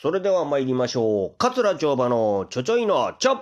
[0.00, 1.38] それでは参りましょう。
[1.38, 3.40] 桂町場のちょちょいのちょ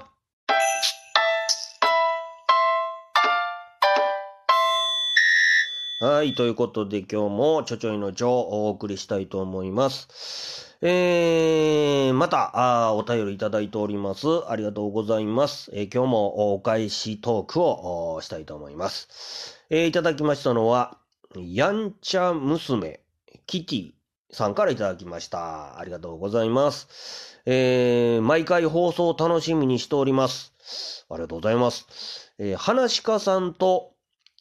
[6.01, 10.79] はい、ということで今日もちょちょいのちょをお送りしたいと思います。
[10.81, 12.53] えー、また
[12.87, 14.27] あお便りいただいております。
[14.49, 15.71] ありがとうございます。
[15.75, 19.63] えー今日もお返しトークをおしたいと思います。
[19.69, 20.97] えーいただきましたのは、
[21.35, 23.01] やんちゃ娘、
[23.47, 23.96] キティ
[24.31, 25.79] さんからいただきました。
[25.79, 27.41] ありがとうございます。
[27.47, 31.07] えー毎回放送楽しみにしております。
[31.09, 32.33] ありがとうございます。
[32.39, 33.93] えー、話し家さんと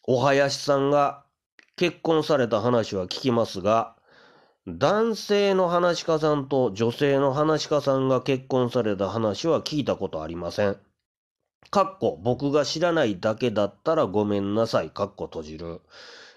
[0.08, 1.24] お囃子さんが
[1.76, 3.96] 結婚された話は聞きますが、
[4.68, 10.78] 男性の話し家さんと女性の話し家さんが結婚された話は聞いたことありません。
[11.70, 14.90] かっこ僕が知らないだけだったらごめんなさい。
[14.90, 15.82] かっこ閉じる。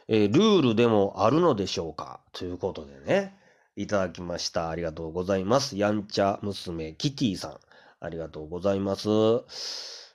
[0.08, 2.20] えールールでもあるのでしょうか？
[2.32, 3.37] ということでね、
[3.78, 4.70] いただきました。
[4.70, 5.76] ありがとうございます。
[5.76, 7.58] やんちゃ娘キティさん。
[8.00, 9.08] ありがとうございます。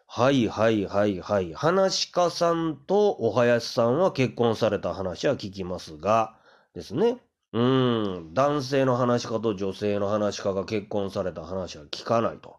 [0.05, 1.53] はいはいはいはい。
[1.53, 6.35] 話し家さんとお囃子さんは結婚された話は聞きますが、
[6.73, 7.19] ですね。
[7.53, 12.57] うん、男性の話し家と女性の話し家が結婚された話は聞かないと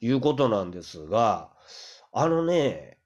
[0.00, 1.50] いうことなんですが、
[2.12, 2.98] あのね、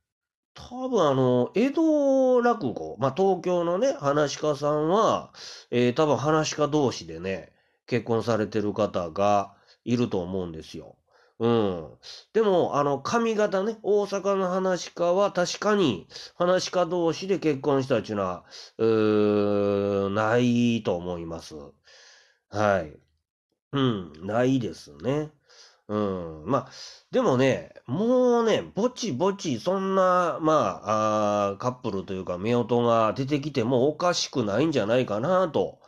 [0.57, 5.33] 多分あの、江戸落語、まあ東京のね、話し家さんは、
[5.71, 7.53] えー多分話し家同士でね、
[7.87, 9.55] 結婚されてる方が
[9.85, 10.97] いると思うんですよ。
[11.39, 11.99] うん。
[12.33, 18.45] でも、あの、上方ね、大阪の話し家は確かに話し家同士で結婚したっていうのは、
[18.79, 21.55] うー、ないと思います。
[22.49, 22.99] はい。
[23.73, 25.31] うん、ないですね。
[25.89, 26.43] うん。
[26.47, 26.71] まあ、
[27.13, 35.79] でもね、もうね、ぼちぼち、そんな、まあ、あカップルというか、夫婦が出てきてもおかしくないんじゃないかなと、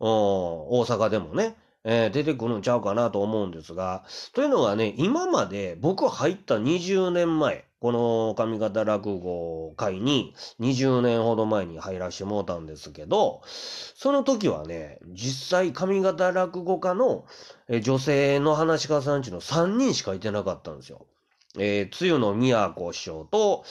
[0.00, 0.08] うん。
[0.08, 13.42] 大阪でもね、えー出てくるんちゃうかなと思うんですが、というのはね、今まで僕入った20年前、この上方落語会に20年ほど前に入らしてもうたんですけど、
[13.94, 17.26] その時はね、実際上方落語家の
[17.82, 21.04] 女性の話し家さんちの3人しかいてなかったんですよ。
[21.58, 23.66] えー、つゆの宮子師匠と、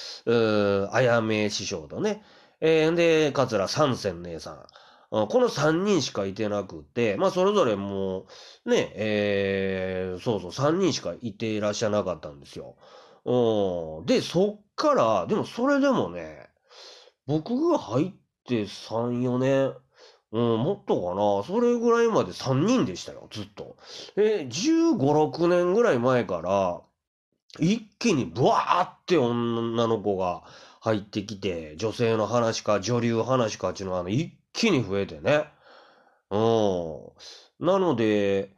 [0.92, 2.22] あやめ師匠とね、
[2.62, 4.66] えーで、桂三仙姉さん。
[5.10, 8.28] この3人しかいてなくて、まあ、それぞれも
[8.66, 12.76] う、ね、えーそうそう、3人しかいていらっしゃなかったんですよ。
[13.26, 16.50] うんで、そっから、でもそれでもね、
[17.26, 18.12] 僕が入っ
[18.46, 19.74] て3、4年、
[20.32, 21.44] うん、もっとかな。
[21.44, 23.78] それぐらいまで3人でしたよ、ずっと。
[24.18, 26.82] え、15、6年ぐらい前から、
[27.60, 30.44] 一気にブワーって女の子が
[30.82, 35.46] 入ってきて、女性の話か女流話かっていうのが、ね、一気に増えてね。
[36.32, 36.38] う
[37.62, 37.66] ん。
[37.66, 38.56] なので、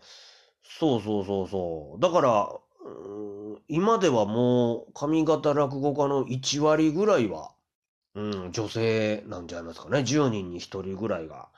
[0.63, 1.99] そうそうそうそう。
[2.01, 2.49] だから、
[3.67, 7.51] 今ではもう上方落語家の1割ぐらいは、
[8.13, 9.99] うん、女性なんじゃないですかね。
[9.99, 11.49] 10人に1人ぐらいが。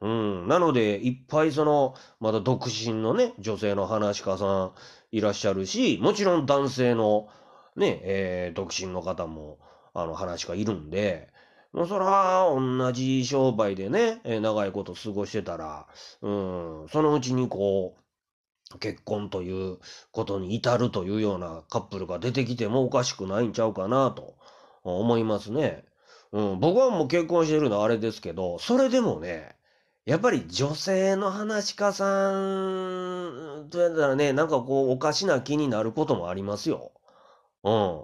[0.00, 0.48] うん。
[0.48, 4.72] なので、いっぱいその、まだ独身のね、女性の話家さん
[5.10, 7.28] いらっしゃるし、もちろん男性の
[7.76, 9.58] ね、えー独身の方も、
[9.92, 11.28] あの、話家いるんで、
[11.72, 15.86] もうそら、同じ商売でね、えー長いこと過ごしてたら、
[16.22, 18.00] うん、そのうちにこう、
[18.78, 19.78] 結婚という
[20.12, 24.34] ことに至るというようなカップルが出てきてもおかしくないんちゃうかなと
[24.84, 25.84] 思いますね。
[26.32, 29.56] うん、僕はもう結婚してるのはあれですけど、それでもね、
[30.06, 36.92] やっぱり女性の話し家さんとやったらね、なんかこうおかしな気になることもありますよ。
[37.64, 38.02] うん。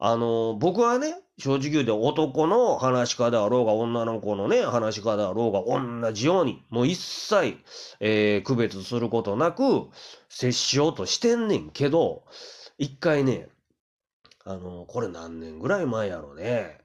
[0.00, 5.62] あの、僕はね、正直言うて男の話し家であろうが女の子のね、話し家であろうが
[6.02, 7.58] 同じように、もう一切、
[8.00, 9.88] えー区別することなく
[10.28, 12.24] 接しようとしてんねんけど、
[12.76, 13.48] 一回ね、
[14.44, 16.80] あの、これ何年ぐらい前やろね。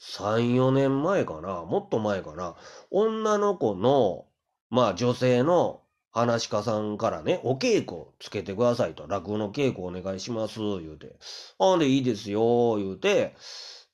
[0.00, 1.64] 3、4年前かな。
[1.64, 2.56] もっと前かな。
[2.90, 4.26] 女の子の、
[4.70, 5.82] まあ女性の
[6.18, 9.06] 話し家さんからね、お稽古つけてくださいと。
[9.06, 11.16] 落語の稽古お願いします、言うて。
[11.58, 13.36] あんでいいですよ、言うて。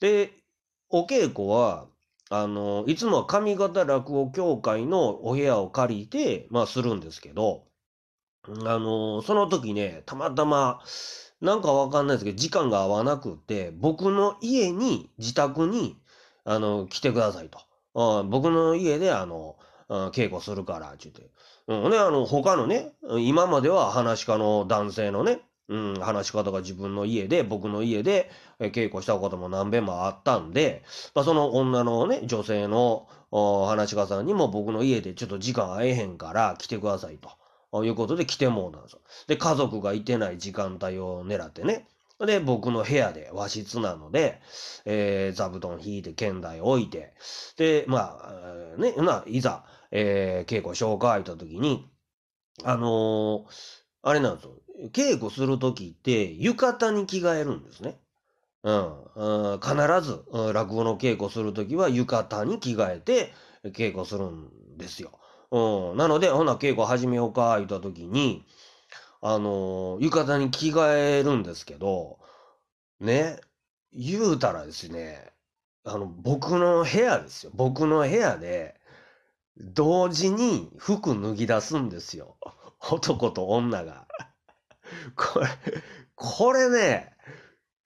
[0.01, 0.33] で、
[0.89, 1.87] お稽古は、
[2.31, 7.67] あの、いつもは上方落語協会のお部屋を借りて、まあするんですけど、
[8.49, 10.81] あの、その時ね、たまたま、
[11.41, 15.99] なんかわかんないですけど、時間が合わなくて、僕の家に、自宅に、
[16.45, 17.59] あの、来てくださいと。
[17.97, 19.57] あ僕の家で、あの、
[19.89, 21.31] 稽古するから、って言って。
[21.69, 30.83] うん、ね、あの、他のね、今までは話し家の男性のね、うん、話し方が自分の家で、僕の家で、稽古したことも何遍もあったんで、
[31.15, 37.31] まあ、その女のね、女性の話し家さんにも僕の家でちょっと時間合えへんから来てくださいと。
[37.83, 39.01] いうことで来てもうたんですよ。
[39.27, 41.89] で、家族がいてない時間帯を狙ってね。
[42.21, 44.41] で、僕の部屋で和室なので、
[44.85, 47.15] えー、座布団引いて、剣台置いて、
[47.57, 48.19] で、ま
[48.77, 48.95] あ、ね、
[49.27, 51.91] いざ、えー、稽古しようか、言った時に、
[52.63, 53.45] あのー、
[54.03, 54.53] あれなんですよ。
[54.93, 57.99] 稽古する時って、浴衣に着替えるんですね。
[58.63, 59.61] うん。
[59.61, 63.33] 必ず、落語の稽古する時は浴衣に着替えて
[63.71, 65.19] 稽古するんですよ。
[65.51, 65.97] うん。
[65.97, 68.47] なので、ほな、稽古始めようか、言った時に、
[69.27, 72.19] あの、浴衣に着替えるんですけど、
[73.01, 73.41] ね、
[73.91, 75.33] 言うたらですね、
[75.83, 77.53] あの、僕の部屋ですよ。
[77.55, 78.79] 僕の部屋で、
[79.57, 82.37] 同時に服脱ぎ出すんですよ。
[82.93, 84.07] 男と女が。
[85.17, 85.49] これ、
[86.15, 87.17] これね、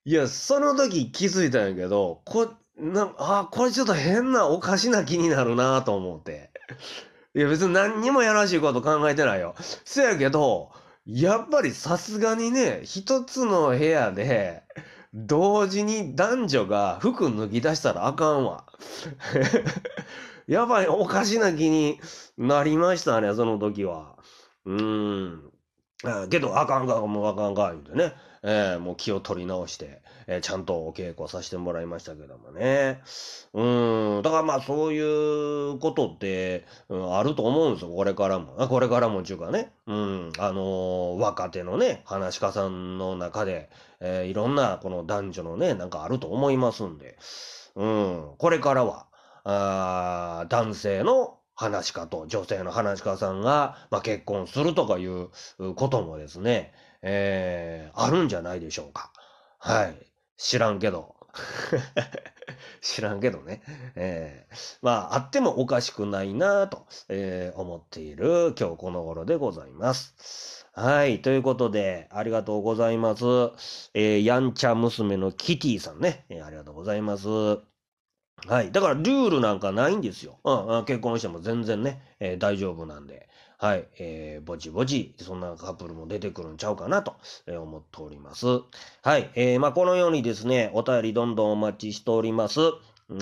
[0.03, 6.51] いや、その時気づいたんやけど、こ、な、あ、これちょっと変な、おかしな気になるなと思って。
[7.33, 9.55] いや、別に何にもやらしいこと考えてないよ。
[9.85, 10.73] せやけど、
[11.11, 14.61] やっぱりさすがにね、一つの部屋で、
[15.11, 18.65] 同時に男女が服脱ぎ出したらあかんわ。
[20.45, 21.99] やばい、おかしな気に
[22.37, 24.17] なりましたね、その時は。
[24.65, 25.51] うーん。
[26.29, 28.13] けど、あかんか、もうあかんか、言うてね。
[28.43, 33.01] えー、もう気を取り直して、えー、ちゃんとお稽古させてもらいましたけどもね。
[33.53, 38.67] うん、だからまあそういうことって、うん、あると思うんですよ、これからも。
[38.67, 39.71] これからもっていうかね。
[39.87, 43.69] うん、あのー、若手のね、話し家さんの中で、
[43.99, 47.17] えー、いろんなこの男女のね、なんかあると思いますんで。
[47.75, 49.07] うん、これからは、
[49.43, 55.29] あ男性の話し家と女性の話し家さんが、まあ、結婚するとかいう
[55.75, 56.71] こともですね、
[57.01, 59.11] えー、あるんじゃないでしょうか。
[59.59, 59.95] はい。
[60.37, 61.15] 知らんけど。
[62.81, 63.61] 知らんけどね。
[63.95, 70.65] えー、まあ、あってもおかしくないなと、えー、思っている今日この頃でございます。
[70.73, 71.21] はい。
[71.21, 73.25] ということで、ありがとうございます。
[73.93, 77.27] えー、やんちゃ娘のキティさんね、えー、ありがとうございます。
[78.47, 78.71] はい。
[78.71, 80.39] だから、ルールなんかないんですよ。
[80.45, 83.27] うん、うん、結婚しても全然ね、えー、大丈夫なんで。
[83.61, 88.45] はい、えー、ぼちぼち、そんなカップルも出てくるんちゃうかなと、え、思っております。
[89.01, 92.61] はい、えー、まあ、このようにですね、お便りどんどんお待ちしております。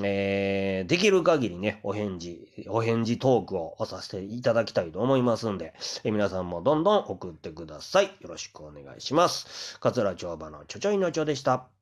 [0.03, 5.73] えー、できる限りね、お返事、お返事トークをさせていただきたいと思いますんで、
[6.03, 8.05] え、皆さんもどんどん送ってください。
[8.19, 9.79] よろしくお願いします。
[9.79, 11.76] 桂町場のちょちょいのちょでした。